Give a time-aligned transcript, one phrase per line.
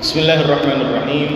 [0.00, 1.30] بسم الله الرحمن الرحيم.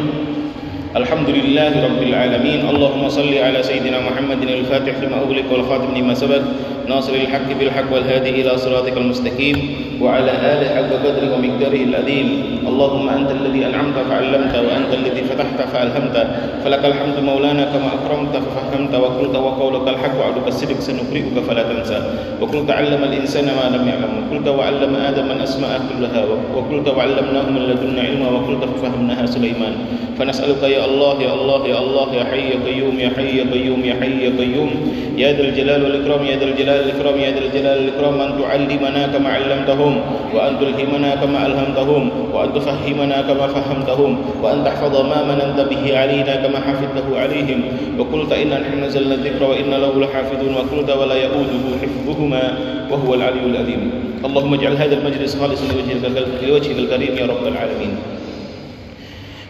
[0.97, 2.65] الحمد لله رب العالمين.
[2.65, 6.41] اللهم صل على سيدنا محمد الفاتح لما أغلق والخاتم لما سبق.
[6.89, 9.57] ناصر الحق بالحق والهادي إلى صراطك المستقيم
[10.01, 12.29] وعلى آله حق قدره ومقداره العظيم.
[12.69, 16.17] اللهم أنت الذي أنعمت فعلمت وأنت الذي فتحت فألهمت.
[16.65, 21.99] فلك الحمد مولانا كما أكرمت ففهمت وقلت وقولك الحق وعدك الصدق سنقرئك فلا تنسى.
[22.41, 24.13] وقلت علم الإنسان ما لم يعلم.
[24.21, 26.21] وقلت وعلم آدم الأسماء كلها.
[26.57, 28.29] وقلت وعلمناه من لدنا علما.
[28.37, 29.75] وقلت ففهمناها سليمان.
[30.19, 33.81] فنسألك يا الله يا الله يا الله يا حي يا قيوم يا حي يا قيوم
[33.85, 34.71] يا حي يا قيوم.
[35.19, 39.29] يا ذا الجلال والإكرام يا ذا الجلال والإكرام يا ذا الجلال والإكرام أن تعلمنا كما
[39.29, 39.93] علمتهم
[40.35, 42.03] وأن تلهمنا كما ألهمتهم
[42.35, 44.11] وأن تفهمنا كما فهمتهم
[44.43, 47.59] وأن تحفظ ما مننت به علينا كما حفظته عليهم.
[47.99, 52.43] وقلت إنا نحن نزلنا الذكر وإنا له لحافظون وقلت ولا يؤوده حفظهما
[52.91, 53.83] وهو العلي العظيم.
[54.25, 55.67] اللهم اجعل هذا المجلس خالصا
[56.43, 57.93] لوجهك الكريم يا رب العالمين.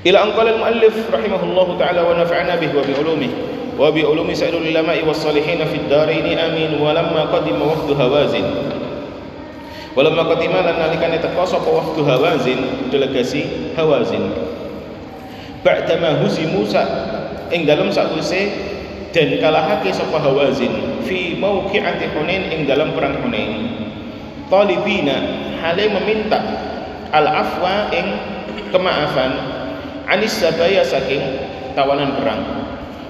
[0.05, 3.30] إلى أن قال المؤلف رحمه الله تعالى ونفعنا به وبعلومه
[3.80, 8.45] وبعلوم سائر العلماء والصالحين في الدارين آمين ولما قدم وفد هوازن
[9.95, 14.31] ولما قدم لنا nalikane teka sapa wafdu Hawazin delegasi Hawazin
[15.67, 16.88] ba'dama huzimu sa
[17.52, 18.47] ing dalem sakwise
[19.11, 23.67] dan kalahake sapa Hawazin fi mauqi'ati Hunain ing dalam perang Hunain
[24.47, 25.19] talibina
[25.59, 26.39] hale meminta
[27.11, 28.08] al afwa ing
[28.72, 29.53] kemaafan
[30.08, 31.22] anis sabaya saking
[31.72, 32.42] tawanan perang.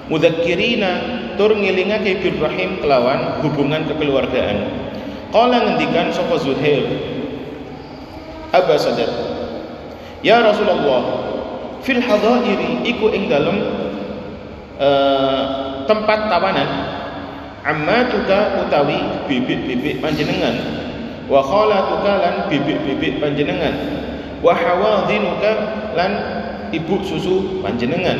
[0.05, 0.91] Mudzakkirina
[1.39, 4.85] tur ngilingake bir rahim kelawan hubungan kekeluargaan.
[5.35, 6.87] Qala ngendikan sapa Zuhair
[8.55, 9.11] Aba Sadat
[10.23, 11.03] Ya Rasulullah
[11.83, 13.59] fil hadairi iku ing dalem
[14.79, 15.43] uh,
[15.85, 16.69] tempat tawanan
[17.61, 18.97] ammatuka utawi
[19.29, 20.55] bibit-bibit panjenengan
[21.29, 23.75] wa khalatuka lan bibit-bibit panjenengan
[24.41, 25.51] wa hawadhinuka
[25.93, 26.11] lan
[26.75, 28.19] ibu susu panjenengan.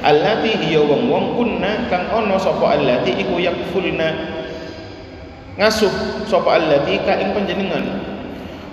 [0.00, 4.08] Allati hiya wong-wong kunna kang ana sapa allati iku yakfulna.
[5.60, 7.84] Ngasuh sapa allati ka ing panjenengan.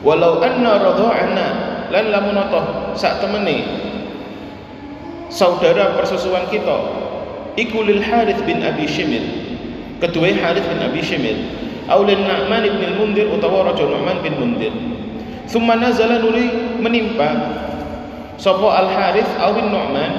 [0.07, 1.47] Walau anna radha'ana
[1.91, 2.37] lan lamun
[2.95, 3.63] sak temene
[5.27, 6.77] saudara persusuan kita
[7.59, 9.23] iku lil Harith bin Abi Shimir
[9.99, 11.35] kedua Harith bin Abi Shimir
[11.87, 14.73] aw lil Nu'man bin Mundir utawa raja Nu'man bin Mundir.
[15.47, 16.51] Thumma nazala nuli
[16.83, 17.31] menimpa
[18.37, 20.11] sapa Al Harith aw bin Nu'man?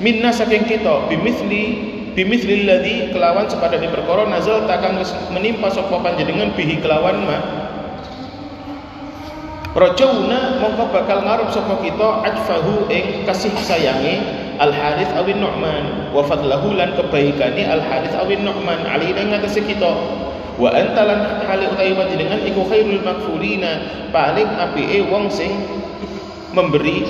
[0.00, 4.98] Minna saking kita bimithli bimithli alladhi kelawan sepada di perkara nazal takang
[5.30, 7.38] menimpa sapa panjenengan bihi kelawan ma.
[9.70, 14.18] Rajauna mongko bakal ngarep sapa kita ajfahu ing kasih sayangi
[14.58, 16.10] Al Harith awin Nu'man.
[16.10, 18.82] Wa fadlahu lan kebaikane Al Harith awin Nu'man.
[18.82, 19.92] Alina ngatasi kita
[20.60, 23.84] wa anta lan hale utawi panjenengan iku khairul makfurina.
[24.10, 25.54] Paling apike wong sing
[26.52, 27.06] memberi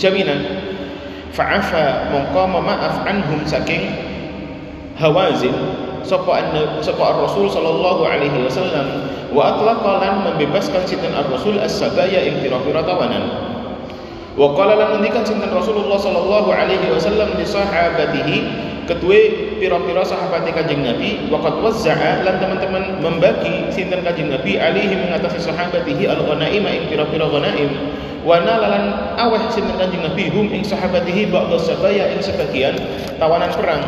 [0.00, 0.40] jaminan.
[1.36, 3.92] Fa'afa mongko memaaf anhum saking
[4.96, 5.52] hawazin
[6.00, 6.48] sapa
[6.80, 13.26] sapa Rasul sallallahu alaihi wasallam wa atlaqa membebaskan sinten ar-rasul as-sabaya ing pira-pira tawanan.
[14.36, 18.36] Wa qala lan ngendikan sinten Rasulullah sallallahu alaihi wasallam li sahabatihi
[18.88, 19.20] kedua
[19.56, 26.08] pira-pira sahabat Kanjeng Nabi waqad wazza'a lan teman-teman membagi sinten Kanjeng Nabi alaihi mengatasi sahabatihi
[26.08, 27.70] al-ghanaim ing pira-pira ghanaim.
[28.24, 32.76] Wa nalalan aweh sinten Kanjeng Nabi hum ing sahabatihi ba'da sabaya ing sebagian
[33.20, 33.82] tawanan perang.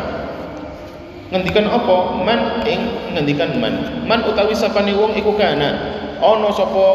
[1.29, 1.97] Ngendikan apa?
[2.25, 2.81] Man ing
[3.13, 4.05] ngendikan man.
[4.05, 5.97] Man utawi sapane wong iku kana.
[6.19, 6.85] Ana sapa?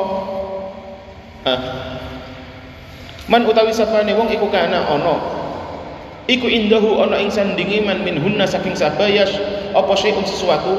[1.46, 1.60] Ah.
[3.26, 5.33] Man utawi sapane wong iku kana ana
[6.30, 9.30] iku indahu ana ing sandinge man minhunna saking sabayas
[9.74, 10.76] apa syai'un sesuatu?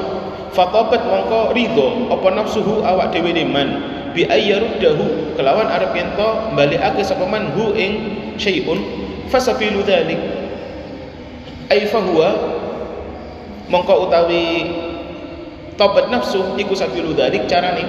[0.56, 3.68] Fatabat mongko ridho apa nafsuhu awak dhewe man
[4.16, 7.92] bi ayyaruddahu kelawan arep yen to balikake sapa man hu ing
[8.40, 8.80] syai'un?
[9.28, 10.18] Fasabilu dzalik
[11.66, 12.30] ai fahuwa
[13.66, 14.70] mongko utawi
[15.74, 17.84] tobat nafsu iku sabilu dzalik carane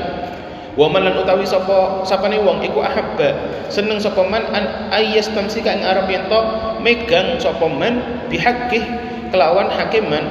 [0.78, 3.34] wa man lan utawi sapa sapane wong iku ahabba.
[3.68, 6.40] Seneng sapa man an ayyastamsika ing arep yen to
[6.86, 8.86] megang sapa man bihaqqih
[9.34, 10.24] kelawan hakiman.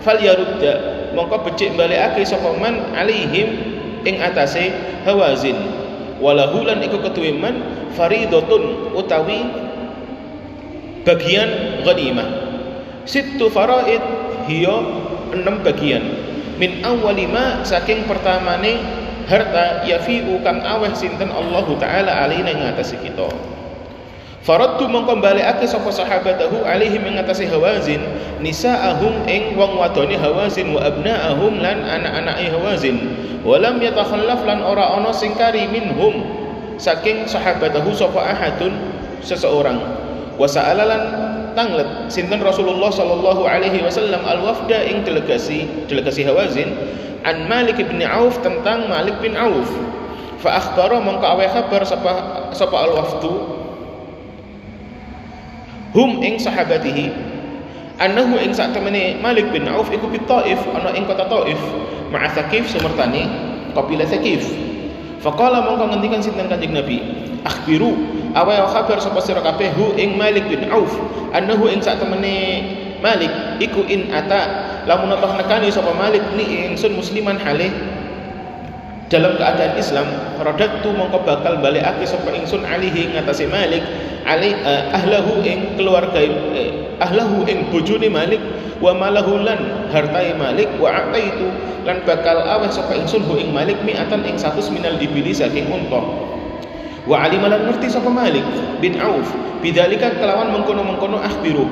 [0.00, 0.72] Fal yarudda
[1.12, 3.60] mongko becik balikake sapa man alaihim
[4.08, 4.72] ing atase
[5.04, 5.56] hawazin.
[6.16, 7.60] Walahu lan iku ketuwe man
[7.92, 9.44] faridatun utawi
[11.04, 12.28] bagian ghanimah.
[13.04, 14.00] Sittu faraid
[14.48, 14.80] hiya
[15.36, 16.00] enam bagian.
[16.56, 22.96] Min awwali ma saking pertamane harta yafiu kang aweh sinten Allah taala alaina ing atase
[23.00, 23.28] kita.
[24.44, 28.04] Faradtu mongko balekake sapa sahabatahu alaihi mengatasi Hawazin
[28.44, 32.96] nisaahum ing wong wadone Hawazin wa abnaahum lan anak-anake Hawazin.
[33.40, 36.28] Walam yatakhallaf lan ora ana sing kari minhum
[36.76, 38.76] saking sahabatahu sapa ahadun
[39.24, 39.80] seseorang.
[40.36, 41.02] Wa sa'alalan
[41.54, 46.70] tanglet sinten Rasulullah sallallahu alaihi wasallam al wafda ing delegasi delegasi Hawazin
[47.24, 49.66] an Malik bin Auf tentang Malik bin Auf.
[50.44, 52.12] Fa akhbara mongko awe kabar sapa
[52.52, 53.32] sapa al wafdu
[55.96, 57.08] hum ing sahabatihi.
[57.96, 61.56] Annahu ing sak temene Malik bin Auf iku bi Taif ana ing kota Taif
[62.12, 63.24] ma'a Thaqif sumertani
[63.72, 64.44] kabilah Thaqif.
[65.24, 67.94] Faqala mongko ngendikan sinten Kanjeng Nabi akhbiru
[68.34, 69.70] awa kabar sapa sira kabeh?
[69.76, 70.90] Hu ing Malik bin Auf.
[71.30, 72.64] Annahu ing sak temene
[73.04, 73.30] Malik
[73.60, 74.72] iku in ata.
[74.88, 77.70] Lamun toh nekani sapa Malik ni ingsun musliman halih.
[79.12, 80.08] Dalam keadaan Islam
[80.82, 83.84] tu mongko bakal balikake sapa ingsun alihi ngatasi Malik
[84.24, 88.40] ali uh, ahlahu ing keluarga uh, ahlahu ing bojone Malik
[88.80, 91.46] wa malahu lan hartai Malik wa ataitu
[91.84, 96.00] lan bakal aweh sapa ingsun hu ing Malik mi'atan ing 100 minal dibili saking unta
[97.04, 98.44] wa alimalan ngerti sapa Malik
[98.80, 99.28] bin Auf.
[99.60, 101.64] Bidzalika kelawan mengkono-mengkono akhbiru.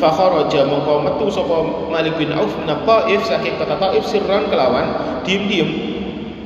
[0.00, 5.20] Fa kharaja mongko metu sapa Malik bin Auf min Taif saking kota Taif sirran kelawan.
[5.28, 5.92] Diem-diem.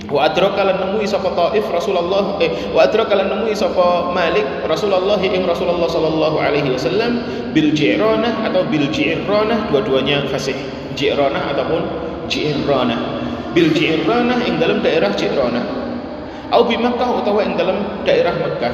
[0.09, 5.21] Wa adraka lan nemui sapa Taif Rasulullah eh wa adraka lan nemui sapa Malik Rasulullah
[5.21, 10.57] ing Rasulullah sallallahu alaihi wasallam bil Ji'ranah atau bil Ji'ranah dua-duanya fasih.
[10.99, 11.83] Ji'ranah ataupun
[12.27, 12.99] Ji'ranah.
[13.55, 15.88] Bil Ji'ranah ing dalam daerah Ji'ranah
[16.53, 18.73] au bi Makkah utawa ing dalam daerah Makkah.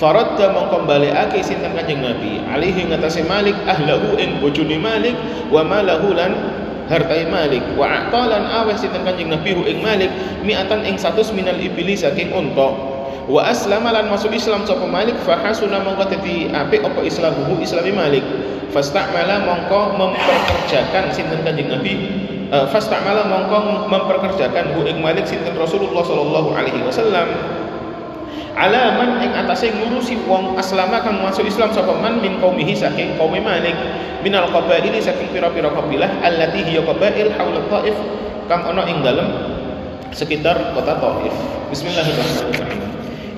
[0.00, 2.40] Faradda mongko balekake sinten Kanjeng Nabi?
[2.48, 5.12] Alaihi ngatasé Malik ahlahu ing bojone Malik
[5.52, 6.32] wa malahu lan
[6.88, 7.60] hartai Malik.
[7.76, 10.08] Wa aqalan aweh sinten Kanjeng Nabi ing Malik
[10.40, 12.72] mi'atan ing 100 minal ibli saking unta.
[13.28, 17.92] Wa aslama lan masuk Islam sapa Malik fa hasuna mongko dadi apik apa islamuhu islami
[17.92, 18.24] Malik.
[18.72, 21.94] Fastamala mongko memperkerjakan sinten Kanjeng Nabi
[22.50, 27.30] fastamala mongko memperkerjakan hu ing Malik sinten Rasulullah sallallahu alaihi wasallam
[28.58, 33.32] alaman ing atase ngurusi wong aslama kang masuk Islam sapa man min qaumihi saking kaum
[33.38, 33.78] Malik
[34.26, 37.96] minal qabaili saking pira-pira kabilah allati hiya qabail haula Taif
[38.50, 39.30] kang ana ing dalem
[40.10, 41.34] sekitar kota Taif.
[41.70, 42.82] Bismillahirrahmanirrahim.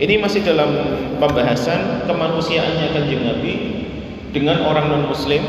[0.00, 0.72] Ini masih dalam
[1.20, 3.54] pembahasan kemanusiaannya Kanjeng Nabi
[4.32, 5.44] dengan orang non muslim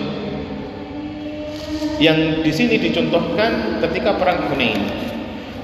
[2.03, 4.83] yang di sini dicontohkan ketika perang Hunain.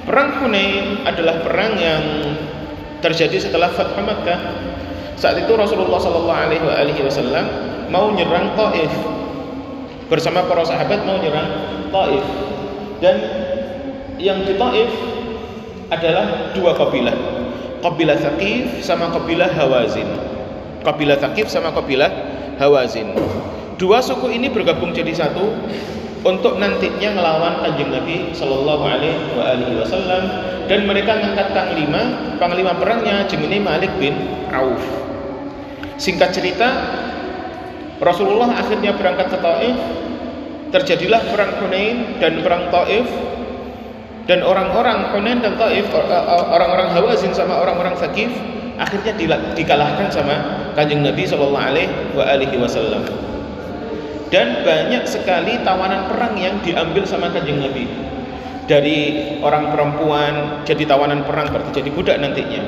[0.07, 2.03] Perang Hunain adalah perang yang
[3.03, 4.39] terjadi setelah Fathu Makkah.
[5.19, 7.43] Saat itu Rasulullah Shallallahu Alaihi Wasallam
[7.91, 8.87] mau nyerang Taif.
[10.07, 11.51] Bersama para sahabat mau nyerang
[11.91, 12.23] Taif.
[13.03, 13.17] Dan
[14.15, 14.89] yang di Taif
[15.91, 17.15] adalah dua kabilah.
[17.83, 20.07] Kabilah Thaqif sama kabilah Hawazin.
[20.87, 22.07] Kabilah Thaqif sama kabilah
[22.55, 23.11] Hawazin.
[23.75, 25.51] Dua suku ini bergabung jadi satu
[26.23, 30.23] untuk nantinya melawan kanjeng Nabi Shallallahu Alaihi Wasallam.
[30.69, 32.01] Dan mereka mengangkat panglima
[32.37, 34.13] panglima perangnya jemini Malik bin
[34.53, 34.81] Auf.
[35.97, 36.69] Singkat cerita
[37.97, 39.77] Rasulullah akhirnya berangkat ke Taif.
[40.69, 43.07] Terjadilah perang Hunain dan perang Taif.
[44.29, 45.89] Dan orang-orang Hunain dan Taif
[46.53, 48.29] orang-orang Hawazin sama orang-orang Thaqif
[48.79, 49.11] akhirnya
[49.57, 50.35] dikalahkan sama
[50.77, 51.65] kanjeng Nabi Shallallahu
[52.15, 53.03] Alaihi Wasallam
[54.29, 57.89] dan banyak sekali tawanan perang yang diambil sama kanjeng Nabi.
[58.69, 58.97] Dari
[59.41, 62.61] orang perempuan jadi tawanan perang berarti jadi budak nantinya.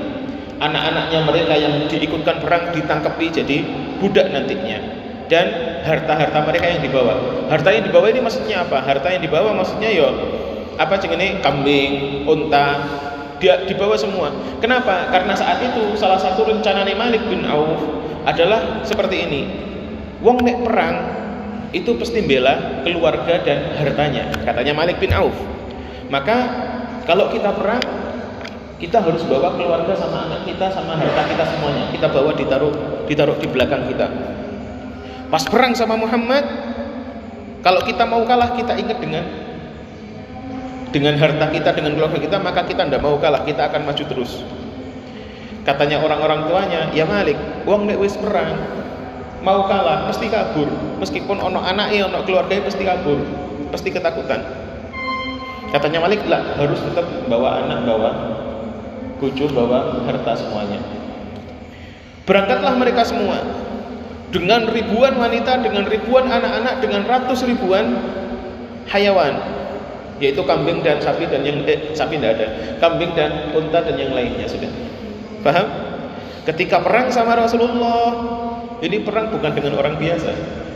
[0.62, 3.58] Anak-anaknya mereka yang diikutkan perang ditangkapi jadi
[4.02, 4.82] budak nantinya.
[5.30, 5.48] Dan
[5.86, 7.14] harta-harta mereka yang dibawa.
[7.48, 8.82] Harta yang dibawa ini maksudnya apa?
[8.82, 10.10] Harta yang dibawa maksudnya yo
[10.82, 12.82] apa ini kambing unta
[13.38, 14.34] dia dibawa semua.
[14.62, 15.10] Kenapa?
[15.14, 17.82] Karena saat itu salah satu rencana Malik bin Auf
[18.26, 19.42] adalah seperti ini.
[20.22, 20.96] Wong nek perang
[21.72, 24.28] itu pasti bela keluarga dan hartanya.
[24.44, 25.36] Katanya Malik bin Auf.
[26.12, 26.38] Maka
[27.08, 27.80] kalau kita perang
[28.76, 31.88] kita harus bawa keluarga sama anak kita sama harta kita semuanya.
[31.96, 32.74] Kita bawa ditaruh
[33.08, 34.08] ditaruh di belakang kita.
[35.32, 36.44] Pas perang sama Muhammad
[37.64, 39.24] kalau kita mau kalah kita ingat dengan
[40.92, 44.44] dengan harta kita dengan keluarga kita maka kita tidak mau kalah kita akan maju terus.
[45.64, 48.60] Katanya orang-orang tuanya ya Malik uang nek wis perang
[49.42, 50.70] mau kalah pasti kabur.
[51.02, 53.22] Meskipun ono anaknya ono keluarga pasti kabur
[53.74, 54.42] pasti ketakutan.
[55.72, 58.10] Katanya Malik lah harus tetap bawa anak bawa
[59.22, 60.80] cucu bawa harta semuanya.
[62.26, 63.40] Berangkatlah mereka semua.
[64.32, 68.00] Dengan ribuan wanita dengan ribuan anak-anak dengan ratus ribuan
[68.88, 69.36] hayawan
[70.24, 72.48] yaitu kambing dan sapi dan yang eh, sapi tidak ada
[72.80, 74.72] kambing dan unta dan yang lainnya sudah.
[75.44, 75.68] Paham?
[76.48, 78.40] Ketika perang sama Rasulullah
[78.82, 80.34] ini perang bukan dengan orang biasa,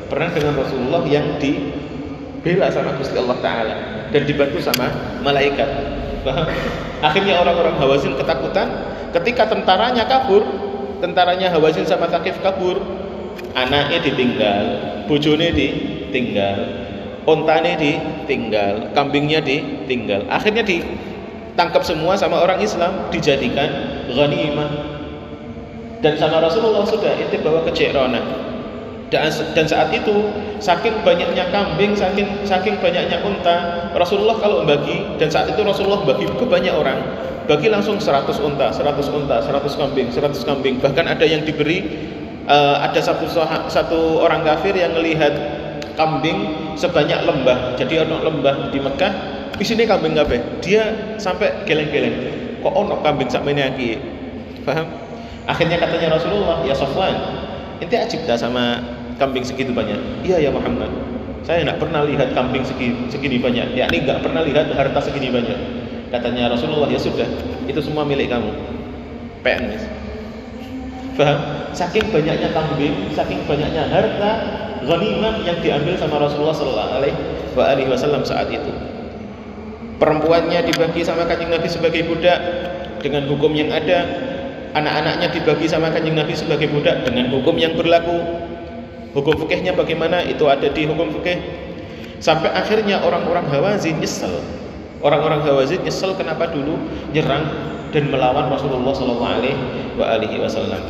[0.07, 3.75] perang dengan Rasulullah yang dibela sama Gusti Allah Taala
[4.13, 4.93] dan dibantu sama
[5.25, 5.67] malaikat.
[7.01, 8.69] Akhirnya orang-orang Hawazin ketakutan
[9.13, 10.45] ketika tentaranya kabur,
[11.01, 12.77] tentaranya Hawazin sama Takif kabur,
[13.57, 14.65] anaknya ditinggal,
[15.09, 16.57] bojone ditinggal,
[17.25, 20.29] ontane ditinggal, kambingnya ditinggal.
[20.29, 23.69] Akhirnya ditangkap semua sama orang Islam, dijadikan
[24.13, 24.95] ghanimah.
[26.05, 28.21] Dan sama Rasulullah sudah itu bawa ke Jirona.
[29.09, 29.25] Dan,
[29.57, 30.29] dan saat itu
[30.62, 36.29] saking banyaknya kambing, saking saking banyaknya unta, Rasulullah kalau bagi dan saat itu Rasulullah bagi
[36.29, 37.01] ke banyak orang,
[37.50, 40.77] bagi langsung 100 unta, 100 unta, 100 kambing, 100 kambing.
[40.77, 41.85] Bahkan ada yang diberi
[42.45, 43.25] uh, ada satu
[43.65, 45.33] satu orang kafir yang melihat
[45.97, 47.77] kambing sebanyak lembah.
[47.81, 49.13] Jadi ono lembah di Mekah,
[49.57, 50.62] di sini kambing kabeh.
[50.62, 52.17] Dia sampai geleng-geleng.
[52.62, 53.97] Kok ono kambing sak mene iki?
[54.65, 55.04] Paham?
[55.46, 57.14] Akhirnya katanya Rasulullah, "Ya Sofwan,
[57.82, 58.82] ente dah sama
[59.22, 60.90] kambing segitu banyak?" "Iya ya Muhammad."
[61.46, 63.78] Saya tidak pernah lihat kambing segini, segini banyak.
[63.78, 65.54] Ya, ini nggak pernah lihat harta segini banyak.
[66.10, 67.30] Katanya Rasulullah, ya sudah,
[67.70, 68.50] itu semua milik kamu.
[69.46, 69.86] PNS.
[71.14, 71.40] Faham?
[71.70, 74.32] Saking banyaknya kambing, saking banyaknya harta
[74.90, 76.92] ghanimah yang diambil sama Rasulullah sallallahu
[77.62, 78.74] alaihi wasallam saat itu.
[80.02, 82.42] Perempuannya dibagi sama Kanjeng Nabi sebagai budak
[83.06, 84.34] dengan hukum yang ada.
[84.75, 88.44] Anak-anaknya dibagi sama Kanjeng Nabi sebagai budak dengan hukum yang berlaku.
[89.15, 90.20] Hukum fikihnya bagaimana?
[90.27, 91.39] Itu ada di hukum fikih.
[92.20, 94.44] Sampai akhirnya orang-orang Hawazin nyesel.
[95.00, 96.75] Orang-orang Hawazin nyesel kenapa dulu
[97.15, 97.48] nyerang
[97.96, 99.55] dan melawan Rasulullah sallallahu
[100.03, 100.84] alaihi wasallam.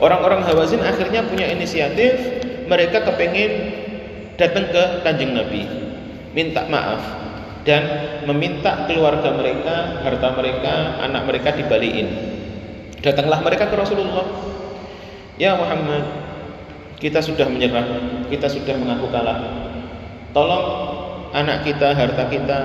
[0.00, 3.76] Orang-orang Hawazin akhirnya punya inisiatif, mereka kepingin
[4.40, 5.68] datang ke Kanjeng Nabi,
[6.32, 7.02] minta maaf
[7.66, 7.84] dan
[8.24, 12.37] meminta keluarga mereka, harta mereka, anak mereka dibalikin.
[13.02, 14.26] Datanglah mereka ke Rasulullah.
[15.38, 16.02] Ya Muhammad,
[16.98, 17.86] kita sudah menyerah,
[18.26, 19.38] kita sudah mengaku kalah.
[20.34, 20.66] Tolong
[21.30, 22.58] anak kita, harta kita,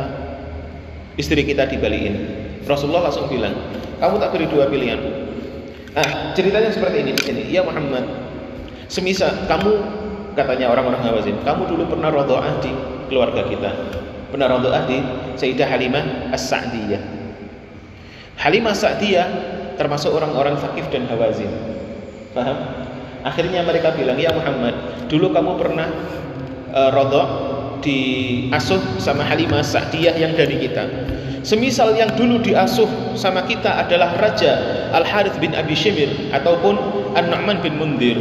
[1.21, 2.17] istri kita dibalikin.
[2.65, 3.53] Rasulullah langsung bilang,
[4.01, 4.99] kamu tak beri dua pilihan.
[5.93, 7.41] Ah, ceritanya seperti ini di sini.
[7.53, 8.01] Ya Muhammad,
[8.89, 9.85] semisal kamu
[10.33, 12.73] katanya orang-orang Hawazin, kamu dulu pernah rodoah di
[13.05, 13.69] keluarga kita.
[14.33, 14.97] Pernah rodoah di
[15.37, 17.01] Sayyidah Halimah As-Sa'diyah.
[18.41, 19.29] Halimah Sa'diyah
[19.75, 21.49] termasuk orang-orang Fakif dan Hawazin.
[22.33, 22.57] Paham?
[23.23, 25.87] Akhirnya mereka bilang, "Ya Muhammad, dulu kamu pernah
[26.73, 27.27] uh, rodoh
[27.83, 30.87] diasuh sama Halimah Sa'diyah yang dari kita.
[31.43, 32.87] Semisal yang dulu diasuh
[33.19, 34.55] sama kita adalah Raja
[34.95, 36.79] Al-Harith bin Abi Shimir ataupun
[37.19, 38.15] An-Nu'man bin Mundir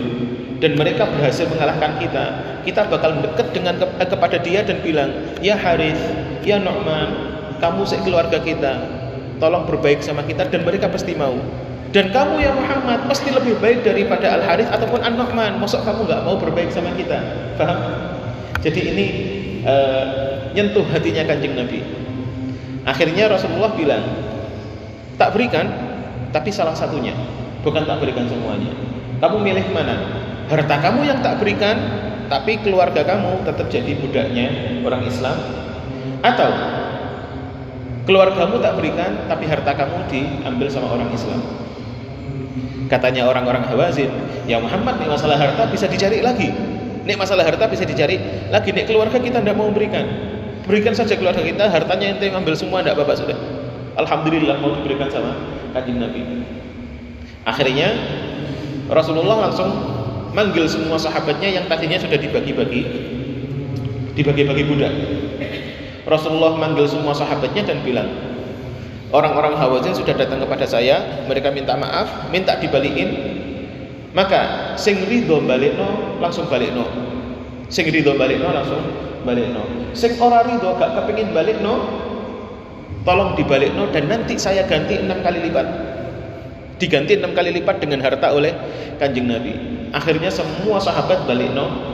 [0.59, 2.25] dan mereka berhasil mengalahkan kita,
[2.67, 5.99] kita bakal dekat dengan ke kepada dia dan bilang, "Ya Harith,
[6.43, 8.75] ya Nu'man, kamu keluarga kita,
[9.43, 11.35] tolong berbaik sama kita dan mereka pasti mau."
[11.93, 15.61] Dan kamu ya Muhammad pasti lebih baik daripada Al Harith ataupun An Nu'man.
[15.61, 17.21] Masuk kamu nggak mau berbaik sama kita?
[17.61, 17.79] Paham?
[18.65, 19.07] Jadi ini
[19.67, 20.05] uh,
[20.57, 21.85] nyentuh hatinya kanjeng Nabi.
[22.89, 24.03] Akhirnya Rasulullah bilang,
[25.21, 25.69] tak berikan,
[26.33, 27.13] tapi salah satunya,
[27.61, 28.73] bukan tak berikan semuanya.
[29.21, 30.01] Kamu milih mana?
[30.49, 31.77] Harta kamu yang tak berikan,
[32.27, 34.49] tapi keluarga kamu tetap jadi budaknya
[34.83, 35.37] orang Islam,
[36.25, 36.51] atau
[38.05, 41.41] keluargamu tak berikan, tapi harta kamu diambil sama orang Islam.
[42.91, 44.11] Katanya orang-orang Hawazin,
[44.45, 46.53] ya Muhammad nih masalah harta bisa dicari lagi.
[47.03, 48.21] Nih masalah harta bisa dicari
[48.53, 48.71] lagi.
[48.71, 50.05] Nih keluarga kita tidak mau berikan.
[50.69, 53.39] Berikan saja keluarga kita, hartanya ente ambil semua enggak Bapak sudah.
[53.99, 55.35] Alhamdulillah mau diberikan sama
[55.75, 56.23] kanjeng Nabi.
[57.43, 57.97] Akhirnya
[58.87, 59.69] Rasulullah langsung
[60.33, 62.83] manggil semua sahabatnya yang tadinya sudah dibagi-bagi
[64.13, 64.93] dibagi-bagi budak.
[66.03, 68.11] Rasulullah manggil semua sahabatnya dan bilang,
[69.15, 73.13] orang-orang Hawazin sudah datang kepada saya, mereka minta maaf, minta dibalikin,
[74.13, 76.85] maka sing ridho balikno langsung balikno.
[77.71, 78.83] Sing ridho balikno langsung
[79.23, 79.63] balikno.
[79.95, 81.75] Sing ora ridho gak kepengin balikno,
[83.07, 85.67] tolong dibalikno dan nanti saya ganti enam kali lipat.
[86.83, 88.51] Diganti enam kali lipat dengan harta oleh
[88.99, 89.55] kanjeng Nabi.
[89.95, 91.92] Akhirnya semua sahabat balikno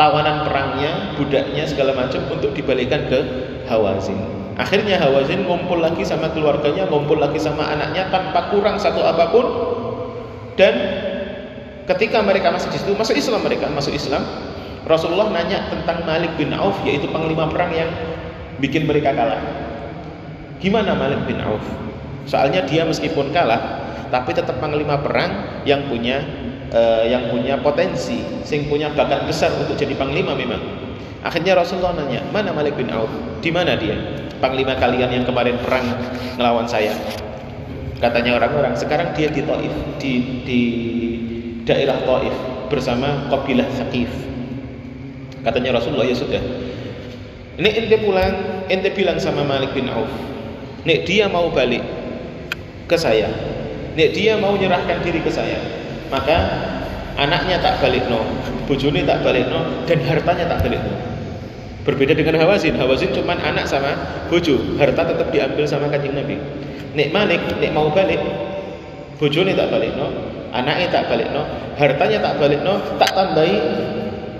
[0.00, 3.20] tawanan perangnya, budaknya segala macam untuk dibalikan ke
[3.68, 4.16] Hawazin.
[4.56, 9.46] Akhirnya Hawazin ngumpul lagi sama keluarganya, ngumpul lagi sama anaknya tanpa kurang satu apa pun.
[10.56, 10.72] Dan
[11.84, 14.24] ketika mereka masih di situ, masuk Islam mereka, masuk Islam,
[14.88, 17.92] Rasulullah nanya tentang Malik bin Auf yaitu panglima perang yang
[18.56, 19.40] bikin mereka kalah.
[20.64, 21.60] Gimana Malik bin Auf?
[22.24, 26.20] Soalnya dia meskipun kalah tapi tetap panglima perang yang punya
[26.74, 30.60] uh, yang punya potensi, sing punya bakat besar untuk jadi panglima memang.
[31.20, 33.10] Akhirnya Rasulullah nanya, "Mana Malik bin Auf?
[33.44, 33.96] Di mana dia?
[34.40, 35.84] Panglima kalian yang kemarin perang
[36.40, 36.96] ngelawan saya."
[38.00, 40.12] Katanya orang-orang, sekarang dia di Taif, di
[40.48, 40.60] di
[41.68, 42.32] daerah Taif
[42.72, 44.08] bersama kabilah Thaqif.
[45.44, 46.40] Katanya Rasulullah ya sudah.
[47.60, 50.08] Nek ente pulang, ente bilang sama Malik bin Auf.
[50.88, 51.84] Nek dia mau balik
[52.88, 53.28] ke saya.
[53.92, 55.60] Nek dia mau menyerahkan diri ke saya.
[56.10, 56.36] Maka
[57.14, 58.20] anaknya tak balik no,
[58.66, 60.94] bojone tak balik no, dan hartanya tak balik no.
[61.86, 62.76] Berbeda dengan Hawazin.
[62.76, 63.96] Hawazin cuma anak sama
[64.28, 66.36] bojo, harta tetap diambil sama kanjeng Nabi.
[66.92, 68.18] Nek Malik, nek mau balik,
[69.16, 70.10] bojone tak balik no,
[70.50, 71.46] anaknya tak balik no,
[71.78, 73.56] hartanya tak balik no, tak tambahi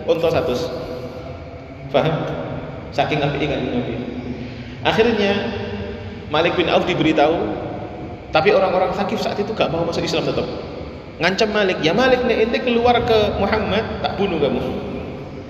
[0.04, 0.52] untuk satu.
[1.94, 2.26] Faham?
[2.90, 3.94] Saking apik kanjeng Nabi.
[4.82, 5.32] Akhirnya
[6.34, 7.36] Malik bin Auf diberitahu,
[8.30, 10.46] tapi orang-orang Sakif saat itu gak mau masuk Islam tetap.
[11.20, 14.60] Ngancam Malik, ya Malik nih ente keluar ke Muhammad tak bunuh kamu.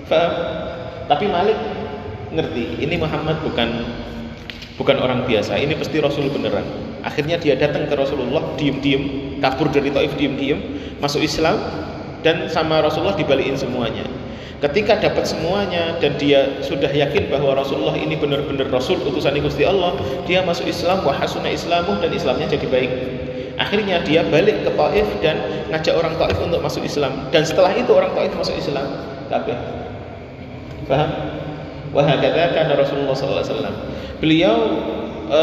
[0.03, 0.31] Faham?
[1.07, 1.55] Tapi Malik
[2.35, 3.87] ngerti ini Muhammad bukan
[4.75, 5.55] bukan orang biasa.
[5.55, 6.67] Ini pasti Rasul beneran.
[7.07, 9.39] Akhirnya dia datang ke Rasulullah diem-diem.
[9.39, 10.59] Kabur dari Taif diem-diem.
[10.99, 11.55] Masuk Islam
[12.19, 14.03] dan sama Rasulullah dibalikin semuanya.
[14.61, 19.97] Ketika dapat semuanya dan dia sudah yakin bahwa Rasulullah ini benar-benar Rasul utusan Gusti Allah
[20.29, 22.91] dia masuk Islam wa hasuna islamuh dan Islamnya jadi baik
[23.61, 25.37] akhirnya dia balik ke Taif dan
[25.69, 28.89] ngajak orang Taif untuk masuk Islam dan setelah itu orang Taif masuk Islam
[29.29, 29.57] kabeh
[30.89, 31.41] paham
[31.91, 33.75] Wahakata karena Rasulullah SAW.
[34.23, 34.55] Beliau
[35.27, 35.41] e,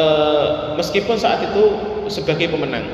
[0.81, 1.65] meskipun saat itu
[2.09, 2.89] sebagai pemenang.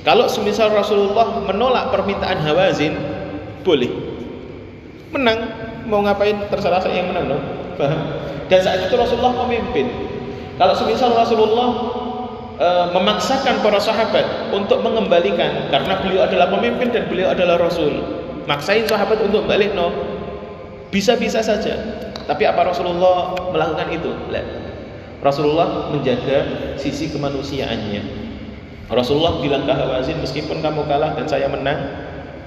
[0.00, 2.96] Kalau semisal Rasulullah menolak permintaan Hawazin,
[3.60, 3.92] boleh.
[5.12, 5.52] Menang,
[5.84, 7.38] mau ngapain terserah saya yang menang, no?
[7.76, 8.00] Paham?
[8.48, 9.92] Dan saat itu Rasulullah memimpin.
[10.56, 11.97] Kalau semisal Rasulullah
[12.58, 18.02] e, memaksakan para sahabat untuk mengembalikan karena beliau adalah pemimpin dan beliau adalah Rasul.
[18.50, 19.94] Maksain sahabat untuk balik, no?
[20.90, 21.76] Bisa-bisa saja.
[22.28, 24.10] Tapi apa Rasulullah melakukan itu?
[25.20, 26.44] Rasulullah menjaga
[26.80, 28.28] sisi kemanusiaannya.
[28.88, 31.76] Rasulullah bilang ke Hawazin, meskipun kamu kalah dan saya menang,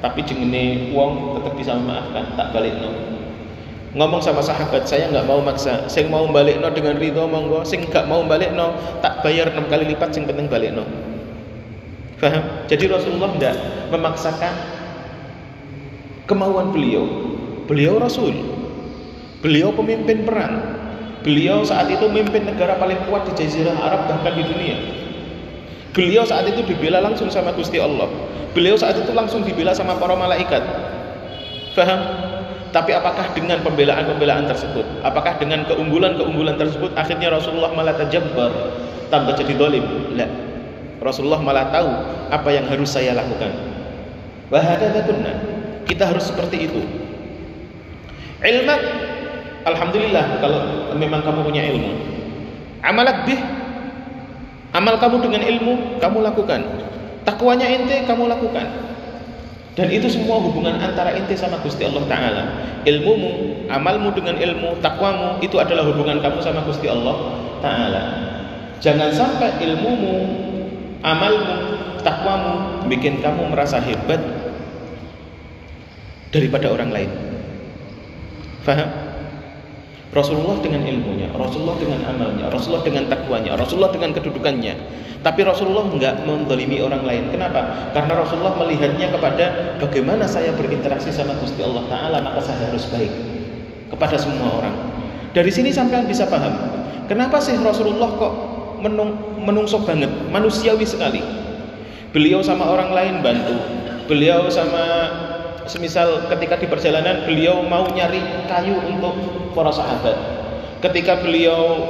[0.02, 3.11] tapi jengene uang tetap bisa memaafkan, tak balik no.
[3.92, 7.84] Ngomong sama sahabat, saya nggak mau maksa, saya mau balik no dengan ridho monggo, saya
[7.84, 8.72] nggak mau balik no,
[9.04, 10.88] tak bayar enam kali lipat, sing penting balik no.
[12.16, 12.70] Faham?
[12.72, 13.56] Jadi Rasulullah tidak
[13.92, 14.54] memaksakan
[16.24, 17.04] kemauan beliau.
[17.68, 18.32] Beliau Rasul,
[19.42, 20.62] Beliau pemimpin perang.
[21.26, 24.78] Beliau saat itu memimpin negara paling kuat di Jazirah Arab bahkan di dunia.
[25.98, 28.10] Beliau saat itu dibela langsung sama Gusti Allah.
[28.54, 30.62] Beliau saat itu langsung dibela sama para malaikat.
[31.74, 32.31] Faham?
[32.72, 38.52] Tapi apakah dengan pembelaan-pembelaan tersebut, apakah dengan keunggulan-keunggulan tersebut akhirnya Rasulullah malah tajabbar,
[39.12, 39.84] tambah jadi dolim?
[40.16, 40.28] La.
[41.04, 41.92] Rasulullah malah tahu
[42.32, 43.52] apa yang harus saya lakukan.
[44.48, 45.04] Wahada
[45.84, 46.82] Kita harus seperti itu.
[48.42, 48.82] Ilmat
[49.62, 50.60] Alhamdulillah kalau
[50.98, 51.92] memang kamu punya ilmu.
[52.82, 53.38] Amalak bih,
[54.74, 56.62] amal kamu dengan ilmu kamu lakukan.
[57.22, 58.66] Takwanya ente kamu lakukan.
[59.72, 62.44] Dan itu semua hubungan antara ente sama Gusti Allah Ta'ala.
[62.84, 67.16] Ilmumu, amalmu dengan ilmu, takwamu Itu adalah hubungan kamu sama Gusti Allah
[67.64, 68.04] Ta'ala.
[68.84, 70.16] Jangan sampai ilmumu,
[71.06, 71.56] amalmu,
[72.04, 74.20] takwamu Bikin kamu merasa hebat
[76.32, 77.12] Daripada orang lain.
[78.64, 79.11] Faham?
[80.12, 84.76] Rasulullah dengan ilmunya, Rasulullah dengan amalnya, Rasulullah dengan takwanya, Rasulullah dengan kedudukannya.
[85.24, 87.32] Tapi Rasulullah enggak mendolimi orang lain.
[87.32, 87.92] Kenapa?
[87.96, 93.08] Karena Rasulullah melihatnya kepada bagaimana saya berinteraksi sama Gusti Allah Ta'ala, maka saya harus baik
[93.88, 94.76] kepada semua orang.
[95.32, 96.60] Dari sini sampai bisa paham.
[97.08, 98.34] Kenapa sih Rasulullah kok
[98.84, 101.24] menung, menungso banget, manusiawi sekali.
[102.12, 103.56] Beliau sama orang lain bantu.
[104.12, 105.08] Beliau sama
[105.72, 108.20] semisal ketika di perjalanan beliau mau nyari
[108.52, 109.16] kayu untuk
[109.56, 110.20] para sahabat.
[110.84, 111.88] Ketika beliau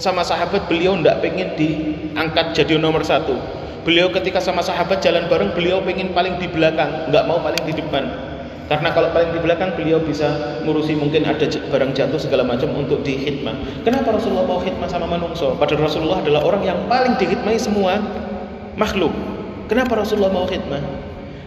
[0.00, 3.36] sama sahabat beliau tidak pengen diangkat jadi nomor satu.
[3.84, 7.76] Beliau ketika sama sahabat jalan bareng beliau pengen paling di belakang nggak mau paling di
[7.76, 8.08] depan.
[8.70, 10.32] Karena kalau paling di belakang beliau bisa
[10.64, 15.52] ngurusi mungkin ada barang jatuh segala macam untuk dihitmah kenapa Rasulullah mau khidmah sama manungso
[15.60, 18.00] padahal Rasulullah adalah orang yang paling dihitmai semua
[18.80, 19.12] makhluk.
[19.68, 21.01] Kenapa Rasulullah mau khidmah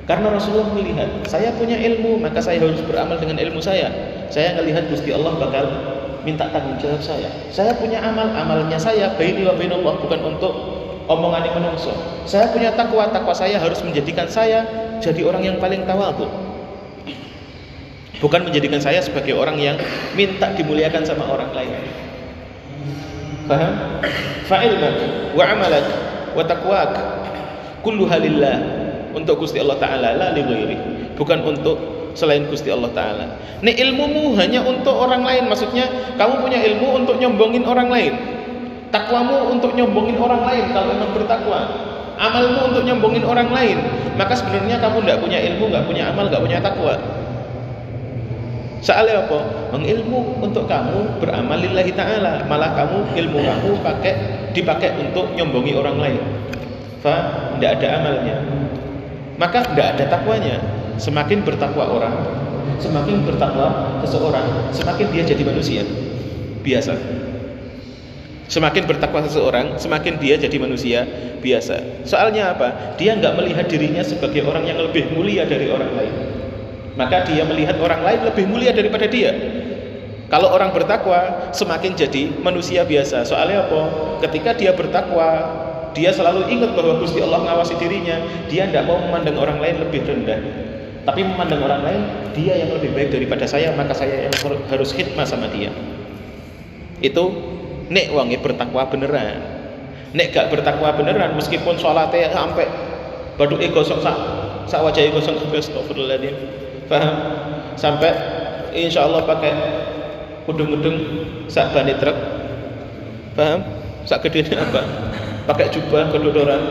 [0.06, 3.90] karena Rasulullah melihat, saya punya ilmu, maka saya harus beramal dengan ilmu saya.
[4.30, 5.66] Saya melihat Gusti Allah bakal
[6.22, 7.26] minta tanggung jawab saya.
[7.50, 10.54] Saya punya amal, amalnya saya baini wa bainallah bukan untuk
[11.10, 11.90] omongan yang menungso.
[12.30, 14.62] Saya punya takwa, takwa saya harus menjadikan saya
[15.02, 16.30] jadi orang yang paling tawadu.
[18.22, 19.78] Bukan menjadikan saya sebagai orang yang
[20.14, 21.82] minta dimuliakan sama orang lain.
[23.50, 23.74] Faham?
[24.46, 24.98] Fa'ilmak
[25.34, 25.86] wa amalak
[26.34, 26.94] wa takwak
[27.82, 28.85] kullu halillah
[29.16, 30.36] untuk Gusti Allah taala la
[31.16, 33.26] bukan untuk selain Gusti Allah taala.
[33.64, 35.88] Ini ilmumu hanya untuk orang lain maksudnya
[36.20, 38.14] kamu punya ilmu untuk nyombongin orang lain.
[38.92, 41.60] Takwamu untuk nyombongin orang lain kalau memang bertakwa.
[42.16, 43.78] Amalmu untuk nyombongin orang lain.
[44.16, 46.96] Maka sebenarnya kamu tidak punya ilmu nggak punya amal nggak punya takwa.
[48.80, 49.40] Soalnya apa?
[49.76, 52.46] Mengilmu untuk kamu beramal lillahi ta'ala.
[52.46, 54.14] Malah kamu, ilmu kamu pakai
[54.54, 56.22] dipakai untuk nyombongi orang lain.
[57.02, 58.38] Fa, tidak ada amalnya
[59.36, 60.56] maka tidak ada takwanya
[60.96, 62.16] semakin bertakwa orang,
[62.80, 65.82] semakin bertakwa seseorang, semakin dia jadi manusia
[66.64, 66.96] biasa.
[68.46, 71.02] Semakin bertakwa seseorang, semakin dia jadi manusia
[71.42, 72.06] biasa.
[72.06, 72.94] Soalnya apa?
[72.94, 76.14] Dia nggak melihat dirinya sebagai orang yang lebih mulia dari orang lain.
[76.94, 79.34] Maka dia melihat orang lain lebih mulia daripada dia.
[80.30, 83.26] Kalau orang bertakwa, semakin jadi manusia biasa.
[83.26, 83.82] Soalnya apa?
[84.26, 85.65] Ketika dia bertakwa,
[85.96, 88.20] dia selalu ingat bahwa Gusti Allah ngawasi dirinya.
[88.52, 90.40] Dia tidak mau memandang orang lain lebih rendah.
[91.08, 92.02] Tapi memandang orang lain,
[92.36, 94.36] dia yang lebih baik daripada saya, maka saya yang
[94.68, 95.72] harus khidmah sama dia.
[97.00, 97.56] Itu
[97.90, 99.38] nek wangi bertakwa beneran
[100.16, 102.66] nek gak bertakwa beneran meskipun sholatnya sampai
[103.36, 104.16] badu gosong sak
[104.66, 106.36] sak wajahnya gosong astagfirullahaladzim
[106.88, 107.16] paham
[107.76, 108.16] sampai
[108.72, 109.54] insya Allah pakai
[110.48, 110.98] kudung-kudung
[111.52, 112.16] sak bani truk
[113.36, 113.60] paham
[114.08, 114.82] sak gede apa
[115.46, 116.62] pakai jubah kedodoran.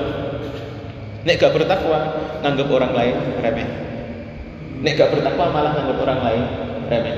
[1.24, 3.68] Nek gak bertakwa nganggap orang lain remeh.
[4.84, 6.42] Nek gak bertakwa malah nganggap orang lain
[6.92, 7.16] remeh.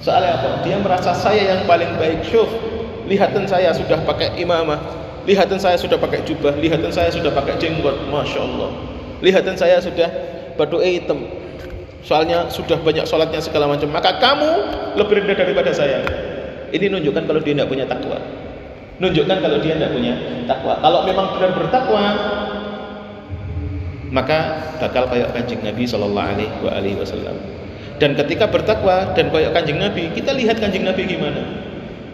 [0.00, 0.64] Soalnya apa?
[0.64, 2.24] Dia merasa saya yang paling baik.
[2.26, 2.48] Syuf
[3.06, 4.80] lihatan saya sudah pakai imamah.
[5.28, 6.56] Lihatan saya sudah pakai jubah.
[6.56, 8.08] Lihatan saya sudah pakai jenggot.
[8.08, 8.70] Masya Allah.
[9.22, 10.08] Lihatan saya sudah
[10.56, 11.28] batu hitam.
[12.02, 13.86] Soalnya sudah banyak sholatnya segala macam.
[13.92, 14.50] Maka kamu
[14.98, 16.02] lebih rendah daripada saya.
[16.72, 18.41] Ini nunjukkan kalau dia tidak punya takwa
[19.00, 22.04] nunjukkan kalau dia tidak punya takwa kalau memang benar bertakwa
[24.12, 24.38] maka
[24.76, 27.36] bakal kayak kanjeng Nabi Shallallahu Alaihi Wasallam
[27.96, 31.40] dan ketika bertakwa dan kayak kanjeng Nabi kita lihat kanjeng Nabi gimana